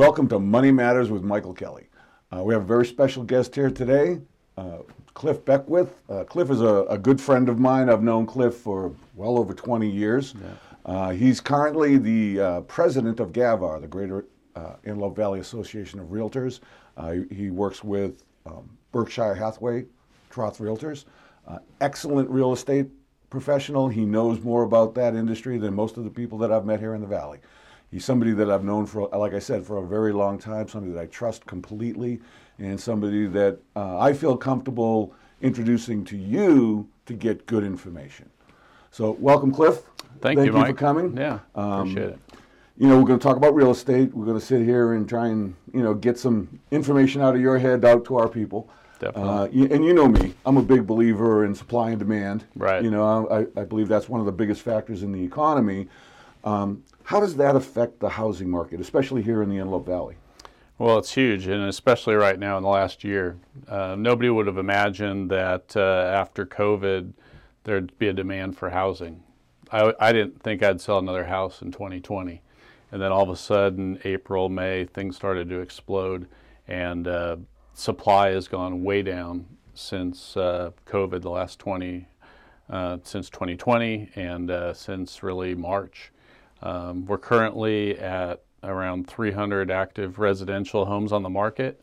[0.00, 1.86] welcome to Money Matters with Michael Kelly.
[2.34, 4.18] Uh, we have a very special guest here today,
[4.56, 4.78] uh,
[5.12, 6.00] Cliff Beckwith.
[6.08, 7.90] Uh, Cliff is a, a, good friend of mine.
[7.90, 10.32] I've known Cliff for well over 20 years.
[10.40, 10.48] Yeah.
[10.86, 14.24] Uh, he's currently the uh, president of GAVAR, the Greater
[14.56, 16.60] uh, Antelope Valley Association of Realtors.
[17.28, 19.84] He, he, works with um, Berkshire Hathaway
[20.30, 21.04] Troth Realtors.
[21.82, 22.86] excellent real estate
[23.28, 23.86] professional.
[23.86, 26.94] He knows more about that industry than most of the people that I've met here
[26.94, 27.40] in the Valley.
[27.90, 30.92] He's somebody that I've known for, like I said, for a very long time, somebody
[30.92, 32.20] that I trust completely,
[32.58, 38.30] and somebody that uh, I feel comfortable introducing to you to get good information.
[38.92, 39.82] So, welcome, Cliff.
[40.20, 41.16] Thank, Thank you, you for coming.
[41.16, 42.18] Yeah, um, appreciate it.
[42.76, 44.14] You know, we're going to talk about real estate.
[44.14, 47.40] We're going to sit here and try and you know get some information out of
[47.40, 48.70] your head out to our people.
[49.00, 49.62] Definitely.
[49.62, 52.44] Uh, and you know me, I'm a big believer in supply and demand.
[52.54, 52.84] Right.
[52.84, 55.88] You know, I, I believe that's one of the biggest factors in the economy.
[56.44, 60.16] Um, how does that affect the housing market, especially here in the Antelope Valley?
[60.78, 63.36] Well, it's huge, and especially right now in the last year.
[63.68, 67.12] Uh, nobody would have imagined that uh, after COVID,
[67.64, 69.22] there'd be a demand for housing.
[69.70, 72.40] I, I didn't think I'd sell another house in 2020.
[72.92, 76.26] And then all of a sudden, April, May, things started to explode,
[76.66, 77.36] and uh,
[77.74, 82.08] supply has gone way down since uh, COVID, the last 20,
[82.68, 86.10] uh, since 2020, and uh, since really March.
[86.62, 91.82] Um, we're currently at around 300 active residential homes on the market.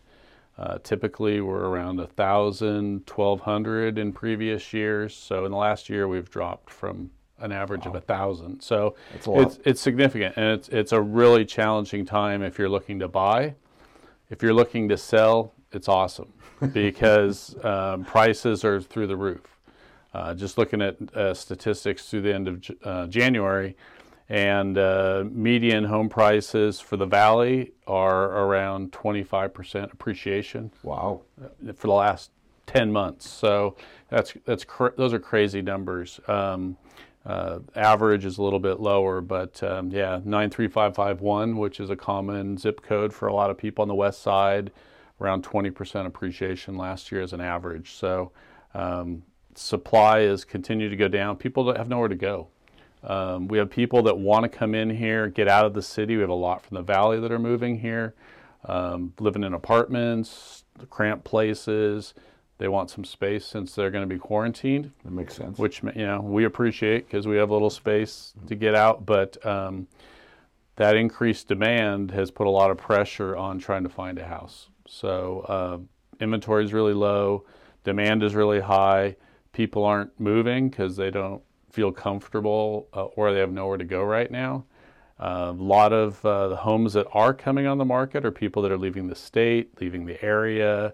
[0.57, 5.15] Uh, typically, we're around 1,000, 1,200 in previous years.
[5.15, 7.89] So in the last year, we've dropped from an average wow.
[7.89, 8.61] of 1,000.
[8.61, 13.07] So it's, it's significant, and it's, it's a really challenging time if you're looking to
[13.07, 13.53] buy.
[14.29, 16.33] If you're looking to sell, it's awesome
[16.73, 19.59] because um, prices are through the roof.
[20.13, 23.75] Uh, just looking at uh, statistics through the end of uh, January,
[24.29, 30.71] and uh, median home prices for the valley are around 25% appreciation.
[30.83, 31.21] Wow!
[31.75, 32.31] For the last
[32.65, 33.75] 10 months, so
[34.09, 36.19] that's that's cr- those are crazy numbers.
[36.27, 36.77] Um,
[37.27, 42.57] uh, average is a little bit lower, but um, yeah, 93551, which is a common
[42.57, 44.71] zip code for a lot of people on the west side,
[45.19, 47.95] around 20% appreciation last year as an average.
[47.95, 48.31] So
[48.73, 49.23] um,
[49.55, 51.35] supply has continued to go down.
[51.35, 52.47] People have nowhere to go.
[53.07, 56.15] Um, we have people that want to come in here, get out of the city.
[56.15, 58.13] We have a lot from the valley that are moving here,
[58.65, 62.13] um, living in apartments, cramped places.
[62.57, 64.91] They want some space since they're going to be quarantined.
[65.05, 65.57] That makes sense.
[65.57, 69.43] Which you know we appreciate because we have a little space to get out, but
[69.45, 69.87] um,
[70.75, 74.67] that increased demand has put a lot of pressure on trying to find a house.
[74.87, 77.45] So uh, inventory is really low,
[77.83, 79.15] demand is really high.
[79.53, 81.41] People aren't moving because they don't
[81.77, 84.65] feel comfortable uh, or they have nowhere to go right now.
[85.19, 88.63] Uh, a lot of uh, the homes that are coming on the market are people
[88.63, 90.91] that are leaving the state, leaving the area,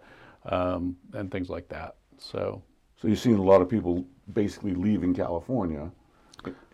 [0.47, 1.95] um, and things like that.
[2.17, 2.61] So,
[3.01, 5.89] so you're seeing a lot of people basically leaving California,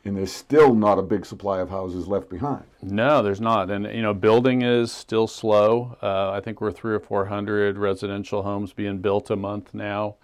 [0.05, 2.63] and there's still not a big supply of houses left behind.
[2.81, 5.97] No, there's not, and you know, building is still slow.
[6.01, 10.15] Uh, I think we're three or four hundred residential homes being built a month now.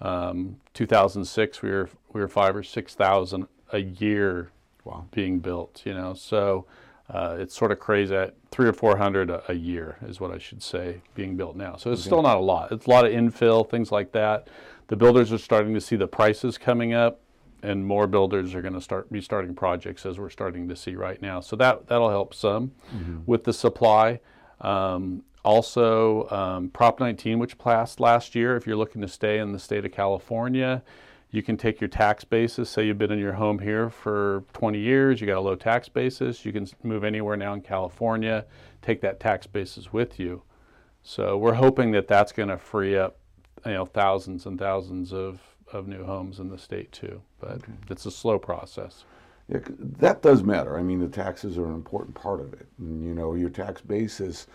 [0.00, 4.50] Um, 2006, we were we were five or six thousand a year
[4.84, 5.06] wow.
[5.10, 5.82] being built.
[5.84, 6.66] You know, so
[7.10, 8.14] uh, it's sort of crazy.
[8.14, 11.56] At three or four hundred a, a, year is what I should say being built
[11.56, 11.76] now.
[11.76, 12.08] So it's okay.
[12.08, 12.70] still not a lot.
[12.72, 14.48] It's a lot of infill, things like that.
[14.88, 17.20] The builders are starting to see the prices coming up,
[17.62, 20.94] and more builders are going to start be starting projects as we're starting to see
[20.94, 21.40] right now.
[21.40, 23.20] So that that'll help some mm-hmm.
[23.26, 24.20] with the supply.
[24.60, 29.52] Um, also, um, Prop 19, which passed last year, if you're looking to stay in
[29.52, 30.82] the state of California,
[31.30, 32.68] you can take your tax basis.
[32.68, 35.88] Say you've been in your home here for 20 years, you got a low tax
[35.88, 38.44] basis, you can move anywhere now in California,
[38.82, 40.42] take that tax basis with you.
[41.02, 43.16] So we're hoping that that's going to free up,
[43.64, 45.40] you know, thousands and thousands of,
[45.72, 47.22] of new homes in the state too.
[47.40, 47.72] But okay.
[47.88, 49.06] it's a slow process.
[49.48, 50.78] Yeah, that does matter.
[50.78, 52.66] I mean, the taxes are an important part of it.
[52.78, 54.46] And, you know, your tax basis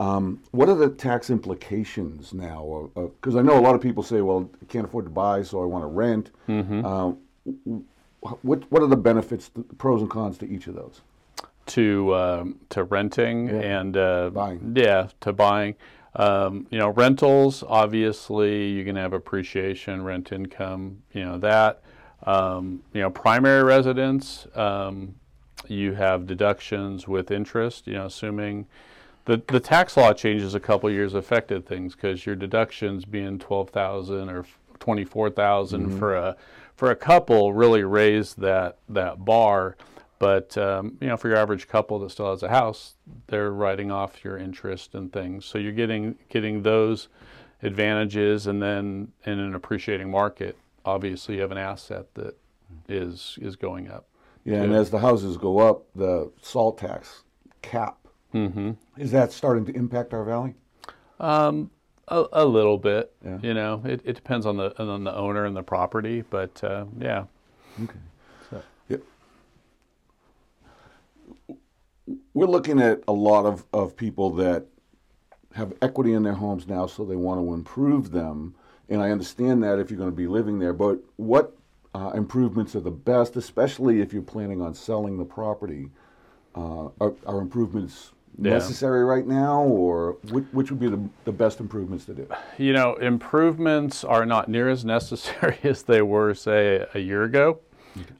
[0.00, 2.90] um, what are the tax implications now?
[2.94, 5.62] Because I know a lot of people say, "Well, I can't afford to buy, so
[5.62, 6.84] I want to rent." Mm-hmm.
[6.84, 7.12] Uh,
[8.40, 11.02] what What are the benefits, the pros and cons to each of those?
[11.66, 13.78] To um, to renting yeah.
[13.78, 14.72] and uh, buying.
[14.74, 15.74] Yeah, to buying.
[16.16, 17.62] Um, you know, rentals.
[17.68, 21.02] Obviously, you can have appreciation, rent income.
[21.12, 21.82] You know that.
[22.24, 24.46] Um, you know, primary residence.
[24.54, 25.16] Um,
[25.68, 27.86] you have deductions with interest.
[27.86, 28.66] You know, assuming
[29.24, 34.28] the, the tax law changes a couple years affected things because your deductions being 12,000
[34.28, 34.44] or
[34.78, 35.98] 24,000 mm-hmm.
[35.98, 36.36] for a
[36.74, 39.76] for a couple really raised that that bar
[40.20, 42.94] But um, you know, for your average couple that still has a house,
[43.28, 45.46] they're writing off your interest and things.
[45.46, 47.08] So you're getting getting those
[47.62, 52.36] advantages, and then in an appreciating market, obviously you have an asset that
[52.86, 54.08] is is going up.
[54.44, 57.22] Yeah, and as the houses go up, the SALT tax
[57.62, 57.99] cap
[58.34, 58.72] Mm-hmm.
[58.96, 60.54] is that starting to impact our valley?
[61.18, 61.70] Um,
[62.08, 63.12] a, a little bit.
[63.24, 63.38] Yeah.
[63.42, 66.84] You know, it, it depends on the on the owner and the property, but uh,
[66.98, 67.24] yeah.
[67.82, 67.92] Okay.
[68.50, 69.02] So- Yep.
[72.34, 74.66] We're looking at a lot of, of people that
[75.54, 78.54] have equity in their homes now, so they want to improve them.
[78.88, 81.56] And I understand that if you're going to be living there, but what
[81.94, 85.90] uh, improvements are the best, especially if you're planning on selling the property?
[86.54, 88.52] Uh, are, are improvements Yeah.
[88.52, 92.26] necessary right now, or which, which would be the, the best improvements to do?
[92.58, 97.60] You know, improvements are not near as necessary as they were, say, a year ago,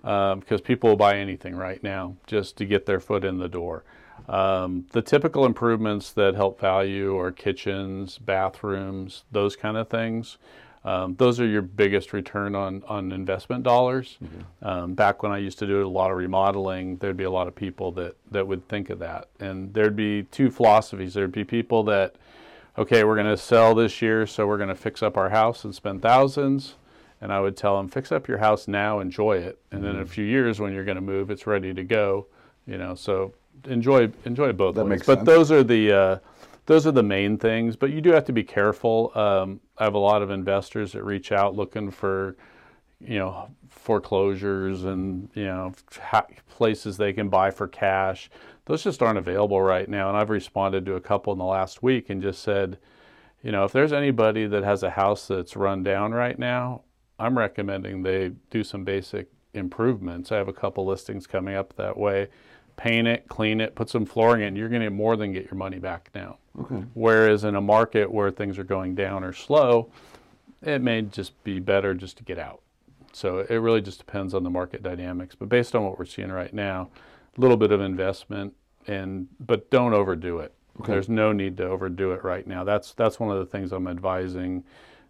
[0.02, 3.84] because people will buy anything right now just to get their foot in the door.
[4.28, 10.38] Um, the typical improvements that help value are kitchens, bathrooms, those kind of things.
[10.82, 14.16] Um, those are your biggest return on, on investment dollars.
[14.62, 17.48] Um, back when I used to do a lot of remodeling, there'd be a lot
[17.48, 19.28] of people that, that would think of that.
[19.40, 21.12] And there'd be two philosophies.
[21.12, 22.16] There'd be people that,
[22.78, 25.64] okay, we're going to sell this year, so we're going to fix up our house
[25.64, 26.76] and spend thousands.
[27.20, 30.00] And I would tell them, fix up your house now, enjoy it, and then in
[30.00, 32.26] a few years when you're going to move, it's ready to go.
[32.66, 33.34] You know, so
[33.66, 34.90] enjoy enjoy both That ways.
[34.90, 35.26] makes but sense.
[35.26, 36.18] those are the uh,
[36.70, 37.74] those are the main things.
[37.74, 39.10] But you do have to be careful.
[39.16, 42.36] Um, I have a lot of investors that reach out looking for,
[43.00, 48.30] you know, foreclosures and you know ha- places they can buy for cash.
[48.66, 50.10] Those just aren't available right now.
[50.10, 52.78] And I've responded to a couple in the last week and just said,
[53.42, 56.82] you know, if there's anybody that has a house that's run down right now,
[57.18, 60.30] I'm recommending they do some basic improvements.
[60.30, 62.28] I have a couple listings coming up that way.
[62.80, 64.56] Paint it, clean it, put some flooring in.
[64.56, 66.38] You're going to more than get your money back now.
[66.58, 66.82] Okay.
[66.94, 69.90] Whereas in a market where things are going down or slow,
[70.62, 72.62] it may just be better just to get out.
[73.12, 75.34] So it really just depends on the market dynamics.
[75.34, 76.88] But based on what we're seeing right now,
[77.36, 78.54] a little bit of investment
[78.86, 80.54] and but don't overdo it.
[80.80, 80.92] Okay.
[80.92, 82.64] There's no need to overdo it right now.
[82.64, 84.64] That's that's one of the things I'm advising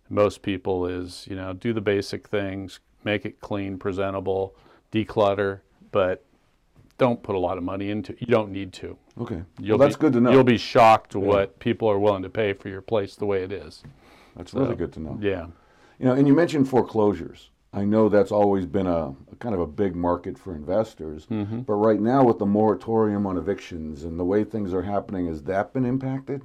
[0.09, 4.57] most people is, you know, do the basic things, make it clean, presentable,
[4.93, 5.61] declutter,
[5.93, 6.25] but
[7.01, 8.21] don't put a lot of money into it.
[8.21, 8.97] You don't need to.
[9.19, 9.43] Okay.
[9.59, 10.31] You'll well, that's be, good to know.
[10.31, 13.51] You'll be shocked what people are willing to pay for your place the way it
[13.51, 13.83] is.
[14.37, 15.19] that's really good to know.
[15.21, 15.47] Yeah.
[15.99, 17.51] You know, and you mentioned foreclosures.
[17.73, 21.27] I know that's always been a, a kind of a big market for investors.
[21.31, 21.61] Mm-hmm.
[21.61, 25.43] But right now, with the moratorium on evictions and the way things are happening, has
[25.45, 26.43] that been impacted?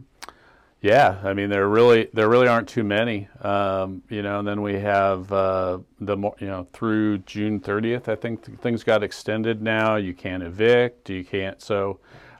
[0.81, 4.39] Yeah, I mean there really there really aren't too many, um, you know.
[4.39, 8.07] And then we have uh, the mo- you know through June 30th.
[8.07, 9.95] I think th- things got extended now.
[9.95, 11.09] You can't evict.
[11.09, 11.59] You can't.
[11.61, 11.99] So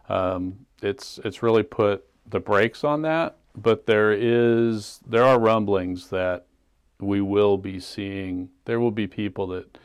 [0.10, 3.38] um, it's it's really put the brakes on that.
[3.56, 6.46] But there is there are rumblings that
[7.00, 8.50] we will be seeing.
[8.66, 9.78] There will be people that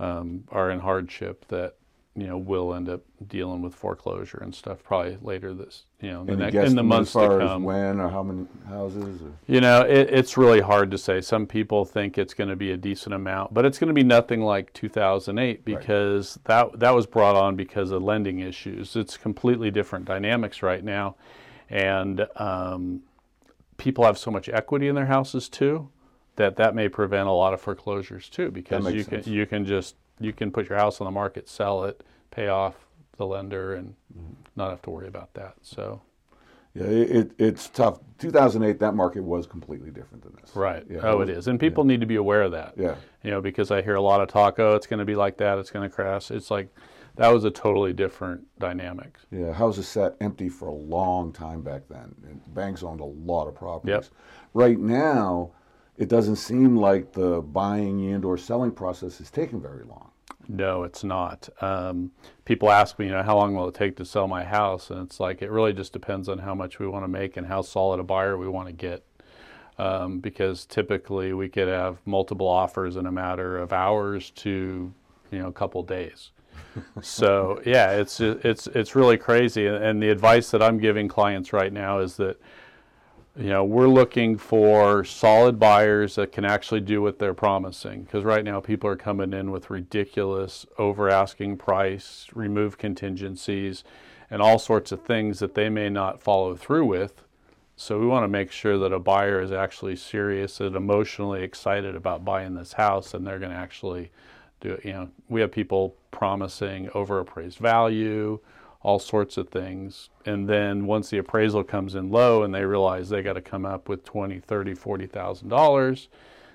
[0.00, 1.76] um, are in hardship that
[2.16, 6.24] you know will end up dealing with foreclosure and stuff probably later this you know
[6.24, 7.62] the next, in the months to come.
[7.62, 9.22] when or how many houses?
[9.22, 9.32] Or?
[9.46, 11.20] You know, it, it's really hard to say.
[11.20, 14.02] Some people think it's going to be a decent amount, but it's going to be
[14.02, 18.96] nothing like 2008 because that that was brought on because of lending issues.
[18.96, 21.16] It's completely different dynamics right now,
[21.68, 23.02] and um,
[23.76, 25.90] people have so much equity in their houses too
[26.36, 29.96] that that may prevent a lot of foreclosures too because you can you can just
[30.20, 32.74] you can put your house on the market, sell it, pay off
[33.16, 34.32] the lender, and Mm-hmm.
[34.56, 35.54] not have to worry about that.
[35.62, 36.02] So.
[36.74, 37.98] Yeah, it, it, it's tough.
[38.18, 40.54] 2008, that market was completely different than this.
[40.54, 40.84] Right.
[40.88, 42.74] Yeah, oh, it is, and people need to be aware of that.
[42.76, 42.94] Yeah.
[43.24, 44.58] You know, because I hear a lot of talk.
[44.60, 45.58] Oh, it's going to be like that.
[45.58, 46.30] It's going to crash.
[46.30, 46.68] It's like
[47.16, 49.16] that was a totally different dynamic.
[49.32, 52.14] Yeah, houses sat empty for a long time back then.
[52.28, 54.10] And banks owned a lot of properties.
[54.54, 55.50] Right now,
[56.00, 60.10] it doesn't seem like the buying and or selling process is taking very long.
[60.48, 61.50] No, it's not.
[61.60, 62.10] Um,
[62.46, 64.88] people ask me, you know, how long will it take to sell my house?
[64.88, 67.46] And it's like it really just depends on how much we want to make and
[67.46, 69.04] how solid a buyer we want to get.
[69.78, 74.92] Um, because typically we could have multiple offers in a matter of hours to,
[75.30, 76.30] you know, a couple days.
[77.02, 79.66] so yeah, it's it's it's really crazy.
[79.66, 82.40] And the advice that I'm giving clients right now is that
[83.40, 88.02] you know, we're looking for solid buyers that can actually do what they're promising.
[88.02, 93.82] Because right now, people are coming in with ridiculous over asking price, remove contingencies,
[94.30, 97.22] and all sorts of things that they may not follow through with.
[97.76, 101.96] So we want to make sure that a buyer is actually serious and emotionally excited
[101.96, 104.10] about buying this house, and they're going to actually
[104.60, 104.84] do it.
[104.84, 108.38] You know, we have people promising overappraised value,
[108.82, 110.08] all sorts of things.
[110.24, 113.66] And then once the appraisal comes in low and they realize they got to come
[113.66, 116.08] up with twenty, thirty, forty thousand dollars,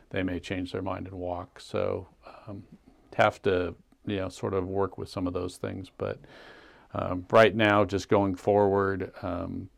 [0.10, 1.60] they may change their mind and walk.
[1.60, 2.08] So
[2.48, 2.64] um,
[3.16, 5.92] have to you know sort of work with some of those things.
[5.98, 6.20] But
[6.94, 9.70] um, right now, just going forward, um,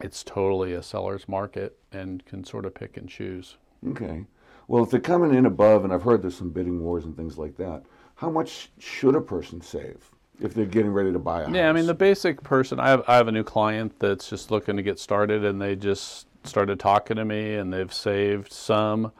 [0.00, 3.56] it's totally a seller's market and can sort of pick and choose.
[3.88, 4.24] Okay.
[4.68, 7.38] Well, if they're coming in above, and I've heard there's some bidding wars and things
[7.38, 7.82] like that,
[8.14, 10.10] how much should a person save
[10.40, 11.54] if they're getting ready to buy a house?
[11.54, 12.80] Yeah, I mean the basic person.
[12.80, 15.76] I have I have a new client that's just looking to get started, and they
[15.76, 19.12] just started talking to me, and they've saved some.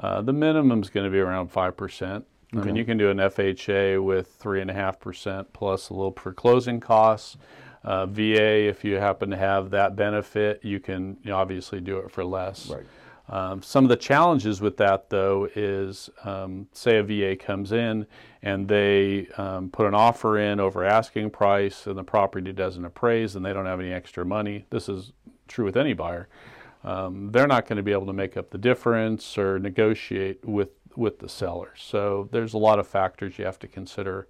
[0.00, 2.24] Uh, the minimum is going to be around five percent.
[2.54, 5.94] I mean, you can do an FHA with three and a half percent plus a
[5.94, 7.36] little for closing costs.
[7.84, 11.98] Uh, VA, if you happen to have that benefit, you can you know, obviously do
[11.98, 12.68] it for less.
[12.70, 12.86] Right.
[13.28, 18.06] Um, some of the challenges with that, though, is um, say a VA comes in
[18.42, 23.36] and they um, put an offer in over asking price, and the property doesn't appraise,
[23.36, 24.64] and they don't have any extra money.
[24.70, 25.12] This is
[25.46, 26.28] true with any buyer.
[26.84, 30.70] Um, they're not going to be able to make up the difference or negotiate with
[30.96, 31.74] with the seller.
[31.76, 34.26] So there's a lot of factors you have to consider,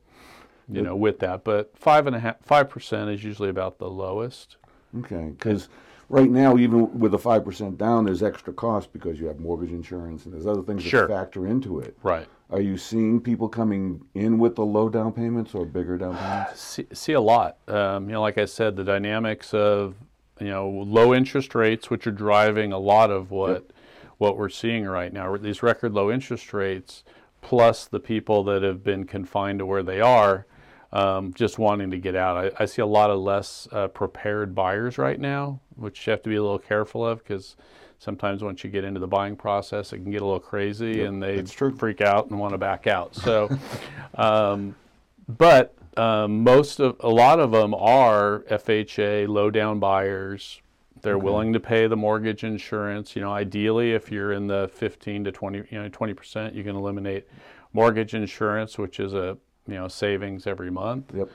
[0.68, 1.44] you know, with that.
[1.44, 4.56] But five and a half, five percent is usually about the lowest.
[4.98, 5.68] Okay, because
[6.08, 9.70] right now, even with a five percent down, there's extra cost because you have mortgage
[9.70, 11.06] insurance and there's other things Sure.
[11.06, 11.96] that factor into it.
[12.02, 12.26] Right.
[12.50, 16.60] Are you seeing people coming in with the low down payments or bigger down payments?
[16.60, 17.58] see, see a lot.
[17.68, 19.94] Um, you know, like I said, the dynamics of
[20.40, 23.70] you know low interest rates, which are driving a lot of what
[24.18, 25.36] what we're seeing right now.
[25.36, 27.04] These record low interest rates,
[27.40, 30.44] plus the people that have been confined to where they are,
[30.92, 32.36] um, just wanting to get out.
[32.36, 36.22] I, I see a lot of less uh, prepared buyers right now, which you have
[36.22, 37.56] to be a little careful of because
[37.98, 41.22] sometimes once you get into the buying process, it can get a little crazy and
[41.22, 41.42] they
[41.78, 43.14] freak out and want to back out.
[43.14, 43.48] So,
[44.14, 44.74] um,
[45.28, 50.60] but um, most of a lot of them are FHA low down buyers.
[51.02, 53.14] They're willing to pay the mortgage insurance.
[53.14, 56.64] You know, ideally, if you're in the 15 to 20, you know, 20 percent, you
[56.64, 57.26] can eliminate
[57.72, 61.12] mortgage insurance, which is a you know savings every month.
[61.14, 61.28] Yep.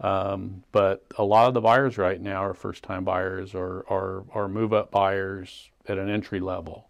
[0.00, 4.48] Um, but a lot of the buyers right now are first-time buyers or or, or
[4.48, 6.88] move-up buyers at an entry level,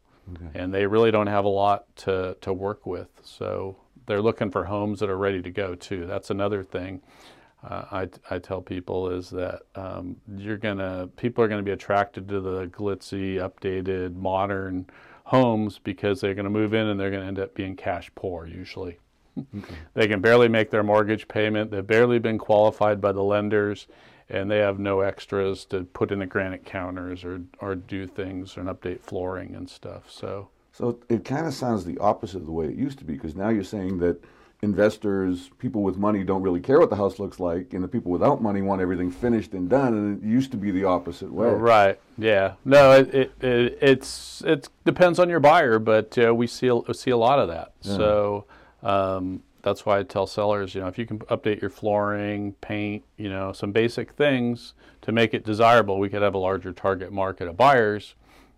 [0.55, 3.09] and they really don't have a lot to to work with.
[3.23, 6.07] So they're looking for homes that are ready to go too.
[6.07, 7.03] That's another thing.
[7.67, 12.29] Uh, I, I tell people is that um, you're gonna people are gonna be attracted
[12.29, 14.87] to the glitzy, updated, modern
[15.25, 18.99] homes because they're gonna move in and they're gonna end up being cash poor usually.
[19.95, 21.71] They can barely make their mortgage payment.
[21.71, 23.87] They've barely been qualified by the lenders,
[24.29, 28.57] and they have no extras to put in the granite counters or, or do things
[28.57, 30.11] and update flooring and stuff.
[30.11, 33.15] So, So it kind of sounds the opposite of the way it used to be
[33.15, 34.23] because now you're saying that
[34.61, 38.11] investors, people with money, don't really care what the house looks like, and the people
[38.11, 39.95] without money want everything finished and done.
[39.95, 41.49] And it used to be the opposite way.
[41.49, 46.47] right, yeah, no, it, it, it it's it depends on your buyer, but uh, we
[46.47, 47.73] see a, see a lot of that.
[47.81, 48.47] So
[48.83, 53.05] um, that's why I tell sellers, you know, if you can update your flooring, paint,
[53.17, 57.13] you know, some basic things to make it desirable, we could have a larger target
[57.13, 58.15] market of buyers,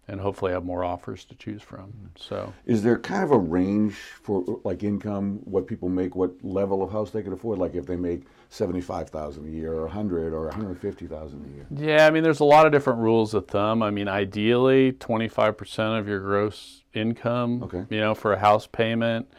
[0.06, 1.92] and hopefully have more offers to choose from.
[2.16, 2.52] So.
[2.66, 6.90] Is there kind of a range for like income, what people make, what level of
[6.90, 7.58] house they can afford?
[7.58, 11.06] Like if they make seventy-five thousand a year, or a hundred, or one hundred fifty
[11.06, 11.66] thousand a year.
[11.96, 13.82] Yeah, I mean, there's a lot of different rules of thumb.
[13.82, 17.84] I mean, ideally, 25% of your gross income, Okay.
[17.88, 19.30] you know, for a house payment.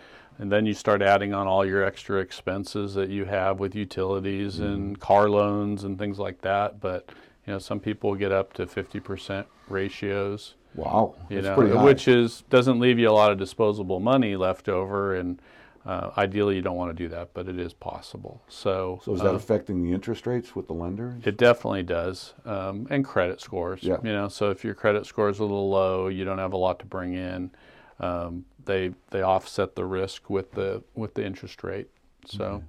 [0.42, 4.60] And then you start adding on all your extra expenses that you have with utilities
[4.60, 6.80] and car loans and things like that.
[6.82, 7.10] But,
[7.46, 11.84] you know, some people get up to 50% ratios, Wow, you that's know, pretty high.
[11.84, 15.16] which is doesn't leave you a lot of disposable money left over.
[15.16, 15.40] And
[15.86, 18.42] uh, ideally, you don't want to do that, but it is possible.
[18.48, 21.22] So, so is that uh, affecting the interest rates with the lenders?
[21.24, 23.84] it definitely does, um, and credit scores.
[23.84, 23.98] Yeah.
[24.04, 26.58] You know, so if your credit score is a little low, you don't have a
[26.58, 27.52] lot to bring in.
[28.00, 31.88] Um, they they offset the risk with the with the interest rate.
[32.26, 32.64] So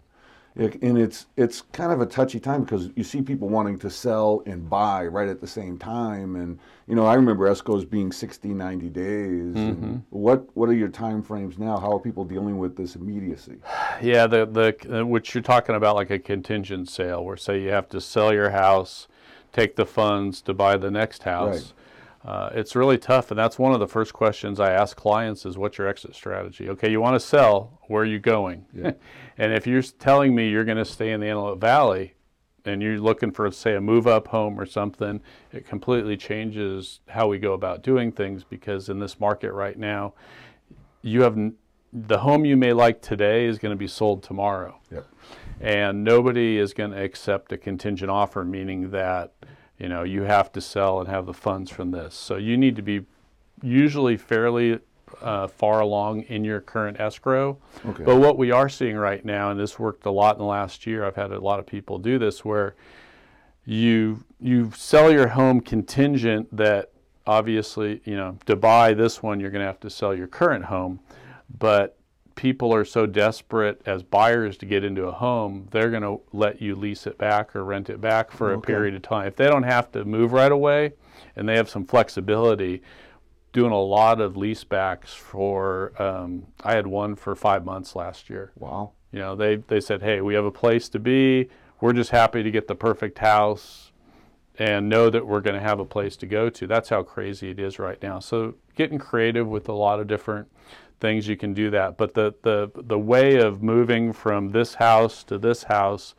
[0.54, 3.88] Yeah, and it's it's kind of a touchy time because you see people wanting to
[3.90, 8.12] sell and buy right at the same time and you know I remember escrows being
[8.12, 9.96] 60 90 days Mm-hmm.
[10.10, 13.56] what what are your time frames now how are people dealing with this immediacy
[14.02, 17.70] yeah, the the uh, which you're talking about like a contingent sale, where say you
[17.70, 19.08] have to sell your house,
[19.52, 21.72] take the funds to buy the next house.
[22.24, 25.58] Uh, it's really tough, and that's one of the first questions I ask clients: is
[25.58, 26.68] what's your exit strategy?
[26.68, 28.66] Okay, you want to sell, where are you going?
[28.72, 28.92] Yeah.
[29.38, 32.14] and if you're telling me you're going to stay in the Antelope Valley,
[32.64, 35.20] and you're looking for say a move up home or something,
[35.52, 40.14] it completely changes how we go about doing things because in this market right now,
[41.02, 41.56] you have n-
[41.92, 44.80] the home you may like today is going to be sold tomorrow.
[44.90, 45.06] Yep.
[45.60, 49.32] And nobody is going to accept a contingent offer, meaning that
[49.82, 52.14] you know you have to sell and have the funds from this.
[52.14, 53.04] So you need to be
[53.62, 54.78] usually fairly
[55.20, 57.58] uh, far along in your current escrow.
[57.84, 58.04] Okay.
[58.04, 60.86] But what we are seeing right now, and this worked a lot in the last
[60.86, 62.76] year, I've had a lot of people do this, where
[63.64, 66.90] you you sell your home contingent that
[67.26, 70.64] obviously you know to buy this one you're going to have to sell your current
[70.64, 71.00] home,
[71.58, 71.98] but
[72.34, 76.60] people are so desperate as buyers to get into a home, they're going to let
[76.60, 79.26] you lease it back or rent it back for a period of time.
[79.26, 80.92] If they don't have to move right away
[81.36, 82.82] and they have some flexibility,
[83.52, 88.30] doing a lot of lease backs for, um, I had one for five months last
[88.30, 88.52] year.
[88.56, 88.92] Wow.
[89.12, 91.48] You know, they, they said, hey, we have a place to be.
[91.80, 93.92] We're just happy to get the perfect house
[94.58, 96.66] and know that we're going to have a place to go to.
[96.66, 98.20] That's how crazy it is right now.
[98.20, 100.48] So getting creative with a lot of different
[101.02, 101.98] things you can do that.
[101.98, 106.14] But the, the, the way of moving from this house to this house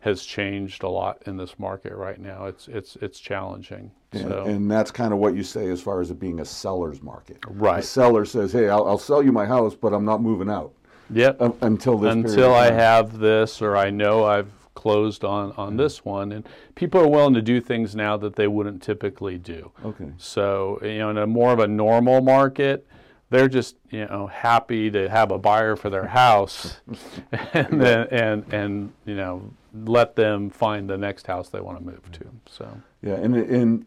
[0.00, 2.46] has changed a lot in this market right now.
[2.46, 3.90] It's, it's, it's challenging.
[4.12, 6.44] And, So, and that's kind of what you say as far as it being a
[6.44, 7.38] seller's market.
[7.46, 7.80] Right.
[7.80, 10.72] The seller says, "Hey, I'll, I'll sell you my house, but I'm not moving out
[11.10, 11.40] yep.
[11.40, 16.04] um, until this." until I have this or I know I've closed on on this
[16.04, 19.70] one and people are willing to do things now that they wouldn't typically do.
[19.84, 20.10] Okay.
[20.18, 22.86] So, you know, in a more of a normal market,
[23.32, 26.80] they're just, you know, happy to have a buyer for their house
[27.54, 31.84] and then and and you know, let them find the next house they want to
[31.84, 32.24] move to.
[32.46, 32.68] So,
[33.02, 33.86] Yeah, and and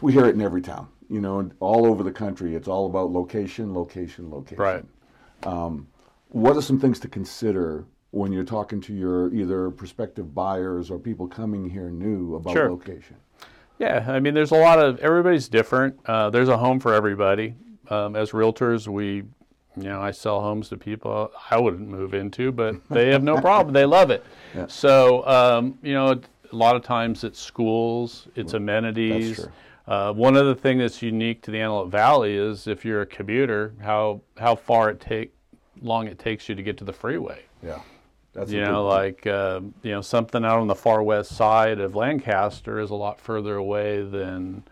[0.00, 0.88] we hear it in every town.
[1.08, 4.58] You know, all over the country, it's all about location, location, location.
[4.62, 4.84] right.
[6.30, 10.98] What are some things to consider when you're talking to your either prospective buyers or
[10.98, 12.68] people coming here new about Sure.
[12.70, 13.16] location?
[13.78, 15.98] Yeah, I mean, there's a lot of everybody's different.
[16.06, 17.54] Uh, there's a home for everybody.
[17.90, 19.24] Um, as realtors, we,
[19.76, 23.40] you know, I sell homes to people I wouldn't move into, but they have no
[23.40, 23.72] problem.
[23.72, 24.24] They love it.
[24.54, 24.66] Yeah.
[24.68, 26.20] So, um, you know,
[26.52, 29.46] a lot of times it's schools, it's amenities.
[29.86, 33.72] Uh, one other thing that's unique to the Antelope Valley is if you're a commuter,
[33.80, 35.32] how how far it take
[35.80, 37.80] long it takes you to get to the freeway Yeah,
[38.32, 41.94] that's you know, like uh, you know, something out on the far west side of
[41.94, 44.64] Lancaster is a lot further away than,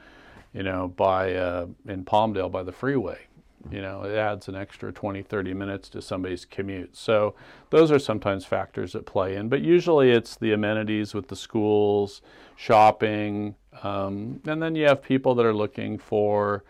[0.55, 3.19] you know, by uh, in Palmdale by the freeway.
[3.71, 6.97] You know, it adds an extra 20, 30 minutes to somebody's commute.
[6.97, 7.35] So
[7.71, 12.21] those are sometimes factors that play in, but usually it's the amenities with the schools,
[12.57, 16.62] shopping, um, and then you have people that are looking for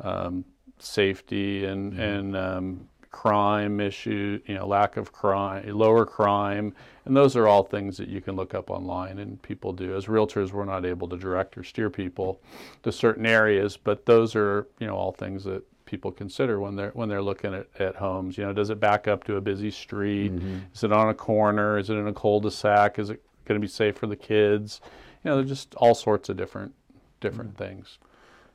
[0.00, 0.44] um,
[0.78, 7.36] safety and and um, crime issue, you know, lack of crime, lower crime, and those
[7.36, 9.94] are all things that you can look up online and people do.
[9.94, 12.40] As realtors, we're not able to direct or steer people
[12.82, 16.90] to certain areas, but those are, you know, all things that people consider when they're
[16.94, 18.38] when they're looking at, at homes.
[18.38, 20.32] You know, does it back up to a busy street?
[20.32, 20.58] Mm-hmm.
[20.74, 21.78] Is it on a corner?
[21.78, 22.98] Is it in a cul-de-sac?
[22.98, 24.80] Is it going to be safe for the kids?
[25.22, 26.74] You know, there's just all sorts of different
[27.20, 27.64] different mm-hmm.
[27.64, 27.98] things.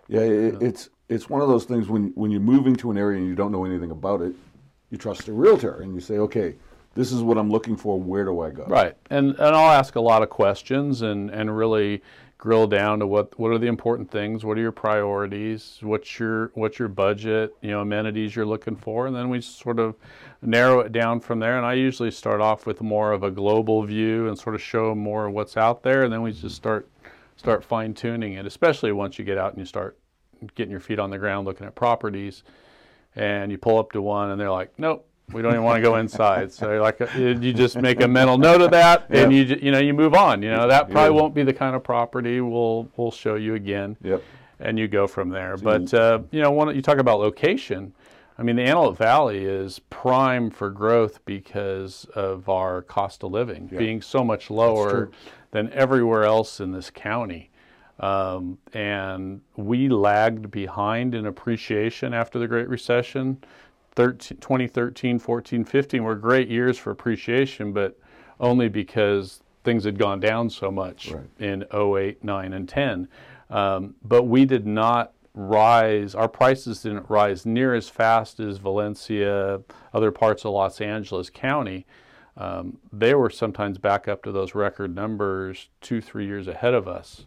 [0.08, 3.18] Yeah, it, it's it's one of those things when when you're moving to an area
[3.18, 4.34] and you don't know anything about it,
[4.90, 6.56] you trust a realtor and you say, okay,
[6.96, 8.00] this is what I'm looking for.
[8.00, 8.66] Where do I go?
[8.66, 12.02] Right, and and I'll ask a lot of questions and and really
[12.40, 16.52] grill down to what what are the important things, what are your priorities, what's your
[16.56, 19.96] what's your budget, you know, amenities you're looking for, and then we sort of
[20.42, 21.58] narrow it down from there.
[21.58, 24.94] And I usually start off with more of a global view and sort of show
[24.94, 26.90] more of what's out there, and then we just start
[27.38, 29.98] start fine tuning it, especially once you get out and you start
[30.56, 32.44] getting your feet on the ground looking at properties
[33.16, 35.82] and you pull up to one and they're like, nope, we don't even want to
[35.82, 36.52] go inside.
[36.52, 39.72] So you're like, uh, you just make a mental note of that, and you you
[39.72, 40.42] know you move on.
[40.42, 41.22] You know that probably Yeah.
[41.22, 44.22] won't be the kind of property we'll we'll show you again, Yep.
[44.60, 45.58] and you go from there.
[45.58, 47.94] But uh, you know, when you talk about location,
[48.40, 53.68] I mean the Antelope Valley is prime for growth because of our cost of living
[53.68, 55.10] being so much lower
[55.52, 57.50] than everywhere else in this county.
[58.00, 63.38] Um, and we lagged behind in appreciation after the Great Recession.
[63.96, 68.00] 13, 2013, 14, 15 were great years for appreciation, but
[68.40, 71.26] only because things had gone down so much Right.
[71.40, 73.08] in 08, 9, and 10.
[73.50, 79.62] Um, but we did not rise, our prices didn't rise near as fast as Valencia,
[79.94, 81.86] other parts of Los Angeles County.
[82.36, 86.88] Um, they were sometimes back up to those record numbers two, three years ahead of
[86.88, 87.26] us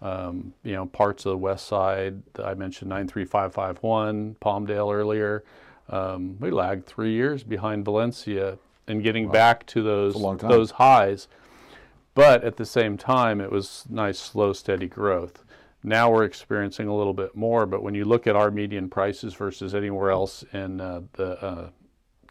[0.00, 2.22] um, you know, parts of the west side.
[2.42, 5.44] I mentioned 93551, Palmdale earlier.
[5.88, 10.50] Um, we lagged three years behind Valencia in getting back to those a long time.
[10.50, 11.28] those highs.
[12.14, 15.44] But at the same time, it was nice, slow, steady growth.
[15.84, 19.34] Now we're experiencing a little bit more, but when you look at our median prices
[19.34, 21.70] versus anywhere else in uh, the uh,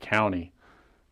[0.02, 0.52] county,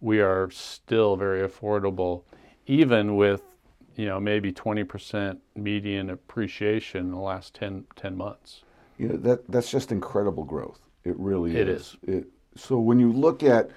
[0.01, 2.23] we are still very affordable,
[2.67, 3.54] even with
[3.95, 8.63] you know maybe 20% median appreciation in the last 10, 10 months.
[8.97, 10.79] You know that that's just incredible growth.
[11.03, 11.57] It really is.
[11.57, 11.97] It is.
[12.03, 13.71] It, so when you look at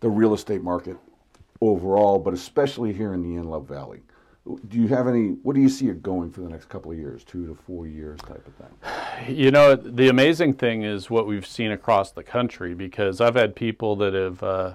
[0.00, 0.96] the real estate market
[1.60, 4.02] overall, but especially here in the Antelope Valley,
[4.68, 5.28] do you have any?
[5.42, 7.86] What do you see it going for the next couple of years, two to four
[7.86, 8.74] years, type of thing?
[9.28, 13.54] You know, the amazing thing is what we've seen across the country because I've had
[13.54, 14.74] people that have uh,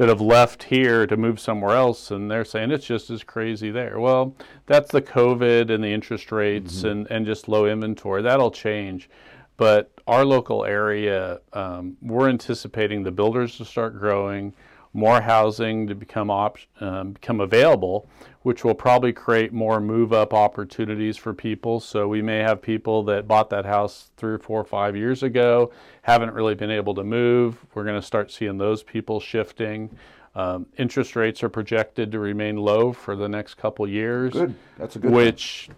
[0.00, 3.70] that have left here to move somewhere else, and they're saying it's just as crazy
[3.70, 4.00] there.
[4.00, 4.34] Well,
[4.64, 6.88] that's the COVID and the interest rates mm-hmm.
[6.88, 8.22] and and just low inventory.
[8.22, 9.10] That'll change.
[9.58, 14.54] But our local area, um, we're anticipating the builders to start growing
[14.92, 18.08] more housing to become op- um, become available,
[18.42, 21.78] which will probably create more move up opportunities for people.
[21.78, 25.22] So we may have people that bought that house three or four or five years
[25.22, 25.70] ago,
[26.02, 27.64] haven't really been able to move.
[27.74, 29.96] We're going to start seeing those people shifting.
[30.34, 34.32] Um, interest rates are projected to remain low for the next couple years.
[34.32, 35.10] Good, that's a good.
[35.12, 35.68] Which,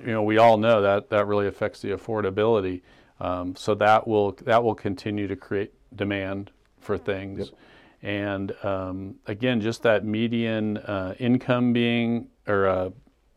[0.00, 2.82] you know, we all know that that really affects the affordability.
[3.20, 7.50] Um, so that will that will continue to create demand for things.
[7.50, 7.58] Yep.
[8.04, 12.90] And um, again, just that median uh, income being or uh,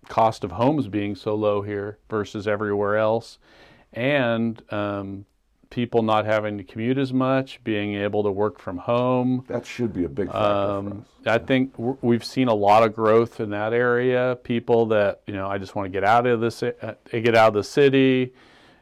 [0.10, 3.40] cost of homes being so low here versus everywhere else,
[3.94, 5.26] and um,
[5.70, 9.46] people not having to commute as much, being able to work from home.
[9.48, 13.40] That should be a big factor um, I think we've seen a lot of growth
[13.40, 14.38] in that area.
[14.44, 17.50] People that you know, I just want to get out of this, uh, get out
[17.50, 18.34] of the city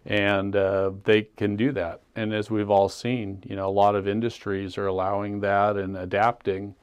[0.06, 2.02] and uh, they can do that.
[2.15, 5.98] And as we've all seen, you know, a lot of industries are allowing that and
[5.98, 6.76] adapting.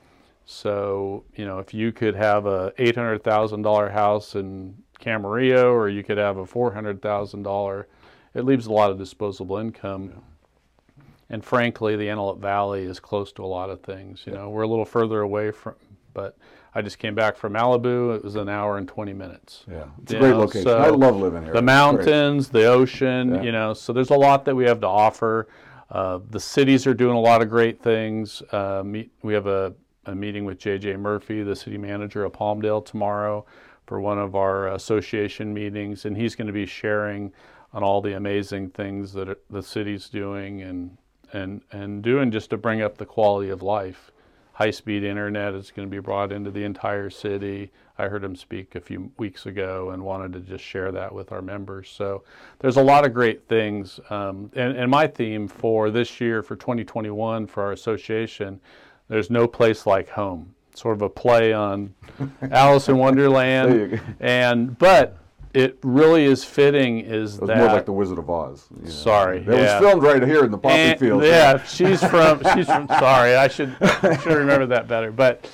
[0.45, 5.73] So, you know, if you could have a eight hundred thousand dollar house in Camarillo,
[5.73, 7.87] or you could have a four hundred thousand dollar,
[8.35, 10.11] it leaves a lot of disposable income.
[10.13, 11.05] Yeah.
[11.31, 14.25] And frankly, the Antelope Valley is close to a lot of things.
[14.27, 14.41] You yeah.
[14.41, 15.77] know, we're a little further away from,
[16.13, 16.37] but
[16.75, 18.17] I just came back from Malibu.
[18.17, 19.65] It was an hour and 20 minutes.
[19.71, 20.63] Yeah, it's you a great know, location.
[20.63, 21.53] So I love living here.
[21.53, 23.43] The mountains, the ocean, yeah.
[23.43, 25.49] you know, so there's a lot that we have to offer.
[25.91, 28.43] Uh, the cities are doing a lot of great things.
[28.53, 29.75] Uh, meet, we have a,
[30.07, 30.97] a meeting with J.J.
[30.97, 33.45] Murphy, the city manager of Palmdale, tomorrow
[33.87, 37.31] for one of our association meetings, and he's going to be sharing
[37.75, 40.97] on all the amazing things that the city's doing and
[41.33, 44.13] and and doing just to bring up the quality of life
[44.53, 47.71] high-speed internet is going to be brought into the entire city.
[47.99, 51.33] I heard him speak a few weeks ago and wanted to just share that with
[51.33, 51.89] our members.
[51.91, 52.25] So
[52.59, 54.01] there's a lot of great things.
[54.11, 58.61] Um, and, and my theme for this year, for 2021, for our association,
[59.09, 60.55] there's no place like home.
[60.75, 61.95] Sort of a play on
[62.51, 64.01] Alice in Wonderland.
[64.21, 65.19] And but
[65.55, 68.67] it really is fitting is it that more like the Wizard of Oz.
[68.75, 68.91] You know.
[68.91, 69.81] Sorry, it yeah.
[69.81, 71.23] was filmed right here in the poppy and, field.
[71.23, 72.89] Yeah, she's from she's from.
[72.89, 75.11] Sorry, I should I should remember that better.
[75.13, 75.49] But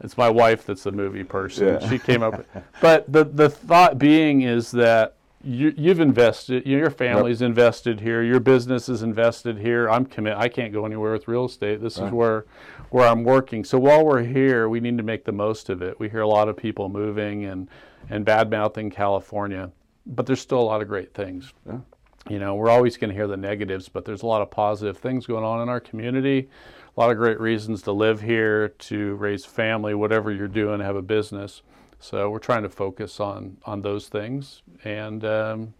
[0.00, 1.66] it's my wife that's the movie person.
[1.66, 1.88] Yeah.
[1.88, 2.38] She came up.
[2.38, 2.46] With,
[2.80, 7.48] but the the thought being is that you, have invested, your family's yep.
[7.48, 9.88] invested here, your business is invested here.
[9.88, 10.36] I'm commit.
[10.36, 11.80] I can't go anywhere with real estate.
[11.80, 12.08] This right.
[12.08, 12.44] is where
[12.90, 13.64] where I'm working.
[13.64, 16.00] So while we're here, we need to make the most of it.
[16.00, 17.68] We hear a lot of people moving and
[18.10, 19.70] and bad mouthing California,
[20.06, 21.52] but there's still a lot of great things.
[21.66, 21.80] Yeah.
[22.28, 24.98] You know, we're always going to hear the negatives, but there's a lot of positive
[24.98, 26.48] things going on in our community.
[26.96, 30.96] A lot of great reasons to live here, to raise family, whatever you're doing, have
[30.96, 31.62] a business.
[32.00, 35.74] So we're trying to focus on on those things and um,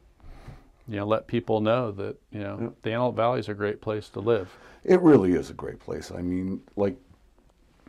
[0.89, 4.09] you know let people know that you know the Antelope Valley is a great place
[4.11, 4.57] to live.
[4.85, 6.11] It really is a great place.
[6.11, 6.97] I mean, like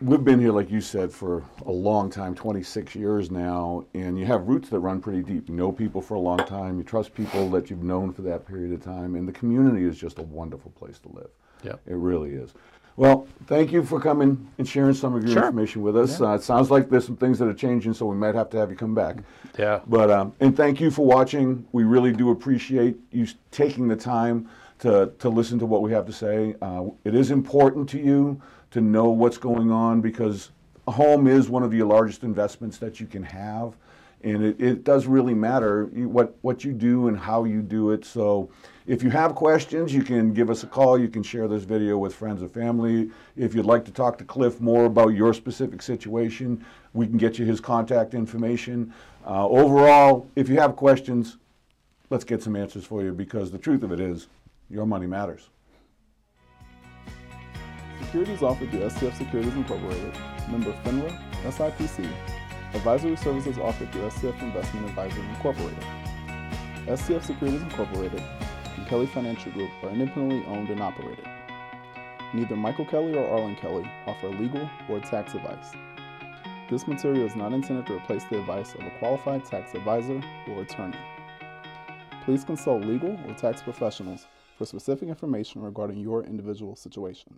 [0.02, 4.26] we've been here, like you said, for a long time 26 years now, and you
[4.26, 5.50] have roots that run pretty deep.
[5.50, 8.48] You know people for a long time, you trust people that you've known for that
[8.48, 11.30] period of time, and the community is just a wonderful place to live.
[11.64, 11.74] Yeah.
[11.86, 12.54] It really is.
[12.96, 15.44] Well, thank you for coming and sharing some of your sure.
[15.44, 16.20] information with us.
[16.20, 16.28] Yeah.
[16.28, 18.58] Uh, it sounds like there's some things that are changing, so we might have to
[18.58, 19.18] have you come back.
[19.58, 19.80] Yeah.
[19.88, 21.66] But um, and thank you for watching.
[21.72, 26.06] We really do appreciate you taking the time to to listen to what we have
[26.08, 26.56] to say.
[26.62, 30.52] Uh, it is important to you to know what's going on because
[30.88, 33.76] a home is one of your largest investments that you can have.
[34.22, 38.04] And it, it does really matter what, what you do and how you do it.
[38.04, 38.50] So
[38.86, 41.00] if you have questions, you can give us a call.
[41.00, 43.12] You can share this video with friends or family.
[43.38, 47.40] If you'd like to talk to Cliff more about your specific situation, we can get
[47.40, 48.94] you his contact information.
[49.26, 51.38] Uh, overall, if you have questions,
[52.10, 54.28] let's get some answers for you because the truth of it is,
[54.70, 55.50] your money matters.
[58.10, 60.16] Securities offered through STF Securities Incorporated,
[60.50, 62.12] member FINRA, SIPC.
[62.74, 65.84] Advisory services offered through STF Investment Advisory Incorporated.
[66.88, 68.24] STF Securities Incorporated
[68.78, 71.24] and Kelly Financial Group are independently owned and operated.
[72.34, 75.74] Neither Michael Kelly or Arlen Kelly offer legal or tax advice.
[76.68, 80.64] This material is not intended to replace the advice of a qualified tax advisor or
[80.64, 80.98] attorney.
[82.26, 84.26] Please consult legal or tax professionals
[84.58, 87.36] for specific information regarding your individual situation.